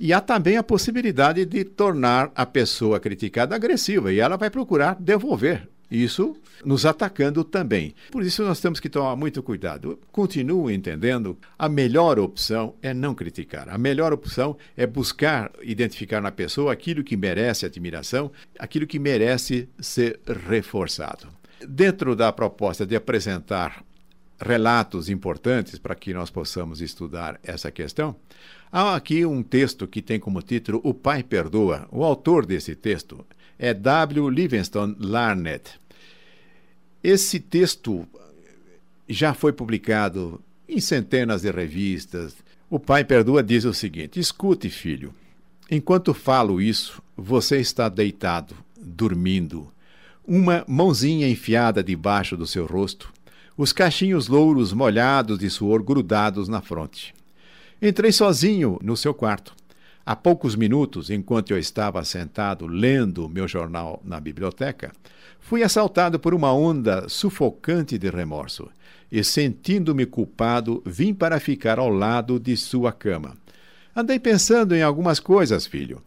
E 0.00 0.14
há 0.14 0.20
também 0.20 0.56
a 0.56 0.62
possibilidade 0.62 1.44
de 1.44 1.62
tornar 1.62 2.32
a 2.34 2.46
pessoa 2.46 2.98
criticada 2.98 3.54
agressiva, 3.54 4.10
e 4.10 4.18
ela 4.18 4.38
vai 4.38 4.48
procurar 4.48 4.96
devolver 4.98 5.68
isso 5.90 6.36
nos 6.64 6.86
atacando 6.86 7.42
também. 7.42 7.94
Por 8.10 8.22
isso 8.22 8.44
nós 8.44 8.60
temos 8.60 8.78
que 8.78 8.88
tomar 8.88 9.16
muito 9.16 9.42
cuidado. 9.42 9.98
Continuo 10.12 10.70
entendendo, 10.70 11.36
a 11.58 11.68
melhor 11.68 12.18
opção 12.18 12.76
é 12.80 12.94
não 12.94 13.14
criticar. 13.14 13.68
A 13.68 13.76
melhor 13.76 14.12
opção 14.12 14.56
é 14.76 14.86
buscar 14.86 15.50
identificar 15.62 16.20
na 16.20 16.30
pessoa 16.30 16.72
aquilo 16.72 17.02
que 17.02 17.16
merece 17.16 17.66
admiração, 17.66 18.30
aquilo 18.58 18.86
que 18.86 18.98
merece 18.98 19.68
ser 19.80 20.20
reforçado. 20.48 21.26
Dentro 21.68 22.14
da 22.14 22.32
proposta 22.32 22.86
de 22.86 22.94
apresentar 22.96 23.84
relatos 24.40 25.10
importantes 25.10 25.78
para 25.78 25.94
que 25.94 26.14
nós 26.14 26.30
possamos 26.30 26.80
estudar 26.80 27.38
essa 27.42 27.70
questão, 27.70 28.16
há 28.70 28.94
aqui 28.94 29.24
um 29.24 29.42
texto 29.42 29.86
que 29.86 30.02
tem 30.02 30.18
como 30.18 30.42
título 30.42 30.80
O 30.84 30.94
Pai 30.94 31.22
Perdoa. 31.22 31.88
O 31.90 32.04
autor 32.04 32.46
desse 32.46 32.74
texto 32.74 33.24
é 33.58 33.74
W. 33.74 34.28
Livingstone 34.28 34.96
Larnett. 34.98 35.78
Esse 37.02 37.40
texto 37.40 38.06
já 39.08 39.34
foi 39.34 39.52
publicado 39.52 40.40
em 40.68 40.80
centenas 40.80 41.42
de 41.42 41.50
revistas. 41.50 42.34
O 42.68 42.78
pai 42.78 43.04
perdoa 43.04 43.42
diz 43.42 43.64
o 43.64 43.74
seguinte: 43.74 44.20
Escute, 44.20 44.70
filho. 44.70 45.12
Enquanto 45.70 46.14
falo 46.14 46.60
isso, 46.60 47.02
você 47.16 47.58
está 47.58 47.88
deitado, 47.88 48.54
dormindo, 48.80 49.70
uma 50.26 50.64
mãozinha 50.66 51.28
enfiada 51.28 51.82
debaixo 51.82 52.36
do 52.36 52.46
seu 52.46 52.66
rosto, 52.66 53.12
os 53.56 53.72
cachinhos 53.72 54.26
louros 54.26 54.72
molhados 54.72 55.38
de 55.38 55.48
suor 55.48 55.82
grudados 55.82 56.48
na 56.48 56.60
fronte. 56.60 57.14
Entrei 57.82 58.12
sozinho 58.12 58.78
no 58.82 58.94
seu 58.94 59.14
quarto. 59.14 59.54
Há 60.04 60.14
poucos 60.14 60.54
minutos, 60.54 61.08
enquanto 61.08 61.50
eu 61.50 61.58
estava 61.58 62.04
sentado 62.04 62.66
lendo 62.66 63.26
meu 63.26 63.48
jornal 63.48 64.02
na 64.04 64.20
biblioteca, 64.20 64.92
fui 65.38 65.62
assaltado 65.62 66.20
por 66.20 66.34
uma 66.34 66.52
onda 66.52 67.08
sufocante 67.08 67.96
de 67.96 68.10
remorso 68.10 68.68
e, 69.10 69.24
sentindo-me 69.24 70.04
culpado, 70.04 70.82
vim 70.84 71.14
para 71.14 71.40
ficar 71.40 71.78
ao 71.78 71.88
lado 71.88 72.38
de 72.38 72.54
sua 72.54 72.92
cama. 72.92 73.34
Andei 73.96 74.18
pensando 74.18 74.74
em 74.74 74.82
algumas 74.82 75.18
coisas, 75.18 75.66
filho. 75.66 76.02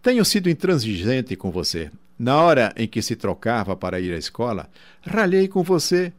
Tenho 0.00 0.24
sido 0.24 0.48
intransigente 0.48 1.36
com 1.36 1.50
você. 1.50 1.90
Na 2.18 2.40
hora 2.40 2.72
em 2.74 2.88
que 2.88 3.02
se 3.02 3.14
trocava 3.14 3.76
para 3.76 4.00
ir 4.00 4.14
à 4.14 4.16
escola, 4.16 4.66
ralhei 5.02 5.46
com 5.46 5.62
você 5.62 6.10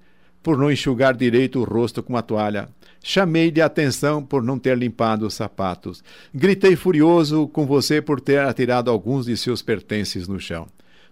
por 0.44 0.56
não 0.56 0.72
enxugar 0.72 1.16
direito 1.16 1.60
o 1.60 1.64
rosto 1.64 2.04
com 2.04 2.16
a 2.16 2.22
toalha. 2.22 2.70
Chamei-lhe 3.02 3.62
atenção 3.62 4.24
por 4.24 4.44
não 4.44 4.60
ter 4.60 4.78
limpado 4.78 5.26
os 5.26 5.34
sapatos. 5.34 6.04
Gritei 6.34 6.76
furioso 6.76 7.48
com 7.48 7.66
você 7.66 8.02
por 8.02 8.20
ter 8.20 8.40
atirado 8.40 8.92
alguns 8.92 9.26
de 9.26 9.38
seus 9.38 9.62
pertences 9.62 10.28
no 10.28 10.40
chão. 10.40 10.68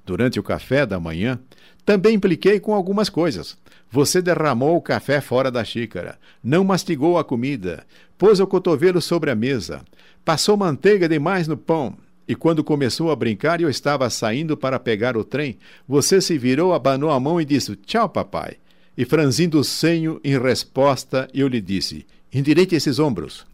Durante 0.05 0.39
o 0.39 0.43
café 0.43 0.85
da 0.85 0.99
manhã, 0.99 1.39
também 1.85 2.15
impliquei 2.15 2.59
com 2.59 2.73
algumas 2.73 3.09
coisas. 3.09 3.57
Você 3.89 4.21
derramou 4.21 4.75
o 4.75 4.81
café 4.81 5.21
fora 5.21 5.49
da 5.49 5.63
xícara, 5.63 6.17
não 6.43 6.63
mastigou 6.63 7.17
a 7.17 7.23
comida, 7.23 7.85
pôs 8.17 8.39
o 8.39 8.47
cotovelo 8.47 9.01
sobre 9.01 9.31
a 9.31 9.35
mesa, 9.35 9.81
passou 10.25 10.57
manteiga 10.57 11.07
demais 11.07 11.47
no 11.47 11.57
pão. 11.57 11.95
e 12.27 12.35
quando 12.35 12.61
começou 12.61 13.09
a 13.09 13.15
brincar 13.15 13.61
e 13.61 13.63
eu 13.63 13.69
estava 13.69 14.09
saindo 14.09 14.57
para 14.57 14.77
pegar 14.77 15.15
o 15.15 15.23
trem, 15.23 15.57
você 15.87 16.19
se 16.19 16.37
virou, 16.37 16.73
abanou 16.73 17.09
a 17.09 17.19
mão 17.21 17.39
e 17.39 17.45
disse: 17.45 17.73
Tchau, 17.77 18.09
papai. 18.09 18.57
E 18.97 19.05
franzindo 19.05 19.59
o 19.59 19.63
senho 19.63 20.19
em 20.23 20.39
resposta, 20.39 21.27
eu 21.33 21.47
lhe 21.47 21.61
disse: 21.61 22.05
Endireite 22.33 22.75
esses 22.75 22.97
ombros. 22.97 23.45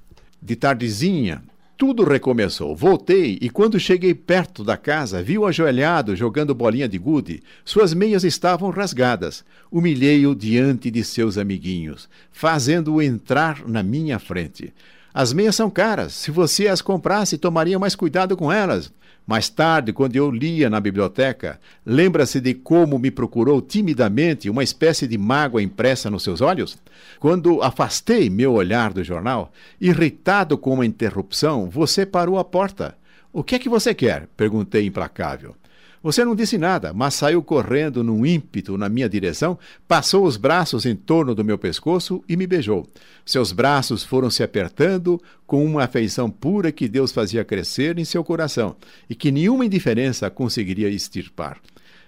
De 0.42 0.56
tardezinha, 0.56 1.44
tudo 1.78 2.06
recomeçou. 2.06 2.74
Voltei 2.76 3.38
e, 3.42 3.50
quando 3.50 3.80
cheguei 3.80 4.14
perto 4.14 4.64
da 4.64 4.78
casa, 4.78 5.22
vi-o 5.22 5.46
ajoelhado 5.46 6.16
jogando 6.16 6.56
bolinha 6.56 6.88
de 6.88 6.98
gude. 6.98 7.44
Suas 7.66 7.94
meias 7.94 8.24
estavam 8.24 8.70
rasgadas. 8.70 9.44
Humilhei-o 9.70 10.34
diante 10.34 10.90
de 10.90 11.04
seus 11.04 11.38
amiguinhos, 11.38 12.08
fazendo-o 12.32 13.02
entrar 13.02 13.68
na 13.68 13.84
minha 13.84 14.20
frente. 14.20 14.74
As 15.14 15.32
meias 15.32 15.56
são 15.56 15.70
caras. 15.70 16.14
Se 16.14 16.32
você 16.32 16.68
as 16.68 16.82
comprasse, 16.82 17.38
tomaria 17.38 17.78
mais 17.78 17.96
cuidado 17.96 18.36
com 18.36 18.52
elas. 18.52 18.92
Mais 19.26 19.48
tarde, 19.48 19.94
quando 19.94 20.16
eu 20.16 20.30
lia 20.30 20.70
na 20.70 20.82
biblioteca, 20.82 21.60
lembra-se 21.86 22.42
de 22.42 22.54
como 22.54 23.00
me 23.00 23.10
procurou 23.10 23.62
timidamente 23.62 24.50
uma 24.50 24.64
espécie 24.64 25.08
de 25.08 25.18
mágoa 25.18 25.62
impressa 25.62 26.10
nos 26.10 26.24
seus 26.24 26.42
olhos? 26.42 26.78
Quando 27.20 27.62
afastei 27.62 28.30
meu 28.30 28.54
olhar 28.54 28.92
do 28.92 29.04
jornal, 29.04 29.54
irritado 29.80 30.58
com 30.58 30.74
uma 30.74 30.86
interrupção, 30.86 31.70
você 31.70 32.06
parou 32.06 32.38
a 32.38 32.44
porta. 32.44 32.98
O 33.32 33.44
que 33.44 33.56
é 33.56 33.60
que 33.60 33.70
você 33.70 33.94
quer? 33.94 34.28
perguntei 34.36 34.86
implacável. 34.86 35.56
Você 36.04 36.26
não 36.26 36.36
disse 36.36 36.58
nada, 36.58 36.94
mas 36.94 37.14
saiu 37.14 37.42
correndo 37.42 38.04
num 38.04 38.26
ímpeto 38.26 38.78
na 38.78 38.90
minha 38.90 39.08
direção, 39.08 39.58
passou 39.88 40.26
os 40.26 40.36
braços 40.36 40.86
em 40.86 40.98
torno 40.98 41.34
do 41.34 41.46
meu 41.46 41.58
pescoço 41.58 42.22
e 42.28 42.36
me 42.36 42.46
beijou. 42.46 42.86
Seus 43.26 43.54
braços 43.54 44.04
foram 44.04 44.30
se 44.30 44.44
apertando 44.44 45.18
com 45.48 45.66
uma 45.66 45.86
afeição 45.86 46.30
pura 46.30 46.74
que 46.74 46.90
Deus 46.90 47.14
fazia 47.14 47.46
crescer 47.46 47.98
em 47.98 48.04
seu 48.04 48.22
coração 48.22 48.76
e 49.10 49.16
que 49.16 49.32
nenhuma 49.32 49.66
indiferença 49.66 50.30
conseguiria 50.30 50.90
extirpar. 50.90 51.58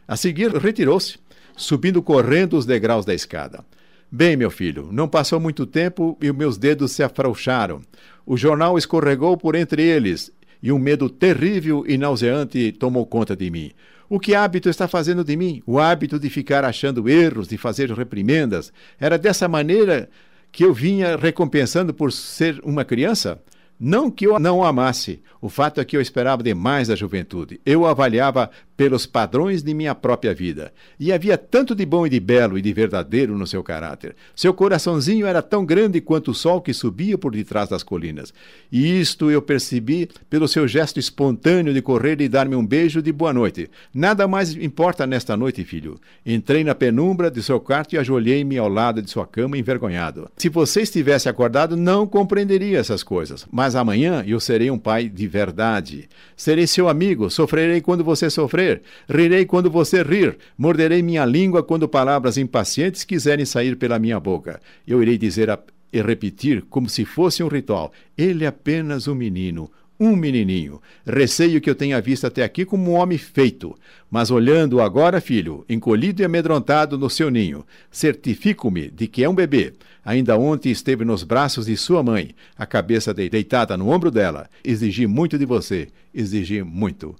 A 0.05 0.17
seguir, 0.17 0.51
retirou-se, 0.57 1.17
subindo 1.55 2.01
correndo 2.01 2.57
os 2.57 2.65
degraus 2.65 3.05
da 3.05 3.13
escada. 3.13 3.63
Bem, 4.11 4.35
meu 4.35 4.51
filho, 4.51 4.89
não 4.91 5.07
passou 5.07 5.39
muito 5.39 5.65
tempo 5.65 6.17
e 6.21 6.33
meus 6.33 6.57
dedos 6.57 6.91
se 6.91 7.01
afrouxaram. 7.01 7.81
O 8.25 8.35
jornal 8.35 8.77
escorregou 8.77 9.37
por 9.37 9.55
entre 9.55 9.81
eles 9.81 10.33
e 10.65 10.72
um 10.72 10.79
medo 10.79 11.07
terrível 11.12 11.86
e 11.88 11.95
nauseante 11.95 12.72
tomou 12.72 13.05
conta 13.05 13.36
de 13.36 13.51
mim. 13.51 13.72
O 14.10 14.19
que 14.19 14.34
hábito 14.34 14.67
está 14.67 14.88
fazendo 14.88 15.24
de 15.24 15.38
mim? 15.38 15.62
O 15.63 15.77
hábito 15.77 16.17
de 16.17 16.27
ficar 16.27 16.65
achando 16.65 17.07
erros, 17.07 17.48
de 17.48 17.55
fazer 17.55 17.91
reprimendas. 17.91 18.74
Era 19.00 19.15
dessa 19.15 19.48
maneira 19.48 20.10
que 20.51 20.65
eu 20.65 20.74
vinha 20.74 21.17
recompensando 21.17 21.93
por 21.93 22.12
ser 22.12 22.60
uma 22.63 22.84
criança? 22.84 23.39
Não 23.79 24.10
que 24.10 24.25
eu 24.25 24.39
não 24.39 24.60
o 24.60 24.63
amasse, 24.63 25.22
o 25.41 25.50
fato 25.50 25.82
é 25.82 25.86
que 25.86 25.96
eu 25.96 26.01
esperava 26.01 26.41
demais 26.41 26.88
da 26.88 26.96
juventude. 26.96 27.60
Eu 27.65 27.86
avaliava 27.86 28.50
pelos 28.75 29.05
padrões 29.05 29.63
de 29.63 29.74
minha 29.74 29.96
própria 29.96 30.34
vida. 30.34 30.74
E 31.00 31.12
havia 31.12 31.38
tanto 31.38 31.74
de 31.74 31.86
bom 31.86 32.05
e 32.05 32.10
de 32.10 32.20
belo 32.20 32.58
e 32.58 32.62
de 32.62 32.74
verdadeiro 32.74 33.38
no 33.38 33.48
seu 33.48 33.63
caráter. 33.63 34.15
Seu 34.36 34.53
coraçãozinho 34.53 35.25
era 35.25 35.41
tão 35.41 35.65
grande 35.65 36.01
quanto 36.01 36.32
o 36.32 36.34
sol 36.34 36.62
que 36.62 36.74
subia 36.74 37.17
por 37.17 37.32
detrás 37.32 37.70
das 37.70 37.84
colinas. 37.84 38.34
E 38.72 39.00
isto 39.00 39.32
eu 39.32 39.41
percebi 39.41 40.10
pelo 40.29 40.48
seu 40.48 40.67
gesto 40.67 41.00
espontâneo 41.00 41.74
de 41.74 41.82
correr 41.82 42.20
e 42.22 42.27
dar-me 42.27 42.55
um 42.55 42.65
beijo 42.65 43.01
de 43.01 43.12
boa 43.12 43.32
noite. 43.32 43.70
Nada 43.94 44.27
mais 44.27 44.55
importa 44.55 45.08
nesta 45.08 45.38
noite, 45.38 45.63
filho. 45.63 46.00
Entrei 46.25 46.63
na 46.63 46.75
penumbra 46.75 47.32
de 47.32 47.41
seu 47.41 47.60
quarto 47.60 47.94
e 47.94 47.98
ajoelhei-me 47.98 48.58
ao 48.58 48.67
lado 48.67 49.01
de 49.01 49.10
sua 49.10 49.25
cama 49.25 49.58
envergonhado. 49.58 50.29
Se 50.38 50.50
você 50.50 50.82
estivesse 50.82 51.29
acordado, 51.29 51.77
não 51.77 52.05
compreenderia 52.05 52.79
essas 52.79 53.03
coisas. 53.03 53.46
Mas 53.50 53.64
amanhã 53.74 54.24
eu 54.27 54.39
serei 54.39 54.69
um 54.69 54.77
pai 54.77 55.07
de 55.07 55.27
verdade. 55.27 56.10
Serei 56.36 56.67
seu 56.67 56.89
amigo, 56.89 57.29
sofrerei 57.29 57.79
quando 57.79 58.03
você 58.03 58.29
sofrer, 58.29 58.81
rirei 59.09 59.46
quando 59.46 59.72
você 59.72 60.03
rir, 60.03 60.37
morderei 60.57 61.01
minha 61.01 61.24
língua 61.24 61.63
quando 61.63 61.87
palavras 61.87 62.37
impacientes 62.37 63.05
quiserem 63.05 63.46
sair 63.46 63.77
pela 63.77 63.98
minha 63.98 64.20
boca. 64.20 64.59
Eu 64.85 65.01
irei 65.01 65.18
dizer 65.18 65.50
a, 65.50 65.57
e 65.92 66.01
repetir 66.01 66.63
como 66.70 66.89
se 66.89 67.05
fosse 67.05 67.42
um 67.42 67.48
ritual: 67.48 67.94
ele 68.18 68.44
é 68.44 68.48
apenas 68.48 69.07
um 69.07 69.16
menino, 69.16 69.72
um 70.00 70.16
menininho. 70.16 70.81
Receio 71.05 71.62
que 71.62 71.70
eu 71.70 71.75
tenha 71.75 72.01
visto 72.01 72.25
até 72.25 72.44
aqui 72.44 72.66
como 72.66 72.92
um 72.92 72.96
homem 72.96 73.18
feito. 73.18 73.75
Mas 74.10 74.31
olhando 74.31 74.81
agora, 74.81 75.22
filho, 75.22 75.66
encolhido 75.68 76.22
e 76.22 76.25
amedrontado 76.25 76.98
no 76.98 77.10
seu 77.10 77.29
ninho, 77.29 77.66
certifico-me 77.90 78.90
de 78.90 79.08
que 79.08 79.24
é 79.24 79.29
um 79.29 79.36
bebê. 79.36 79.74
Ainda 80.03 80.38
ontem 80.38 80.70
esteve 80.70 81.03
nos 81.03 81.24
braços 81.24 81.66
de 81.66 81.75
sua 81.75 82.03
mãe, 82.03 82.36
a 82.58 82.66
cabeça 82.66 83.14
deitada 83.14 83.75
no 83.75 83.90
ombro 83.90 84.12
dela. 84.12 84.50
Exigi 84.64 85.08
muito 85.08 85.38
de 85.38 85.46
você, 85.46 85.88
exigi 86.14 86.62
muito. 86.62 87.16